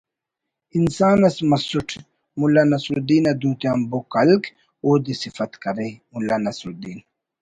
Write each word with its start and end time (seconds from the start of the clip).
انسان 0.77 1.17
اس 1.27 1.37
مسٹ 1.49 1.89
ملا 2.39 2.63
نصرالدین 2.73 3.21
نا 3.27 3.31
دوتیان 3.41 3.79
بُک 3.89 4.09
ہلک 4.19 4.43
اودے 4.83 5.13
سفت 5.23 5.51
کرے…… 5.63 5.89
ملا 6.13 6.37
نصرالدین 6.45 6.99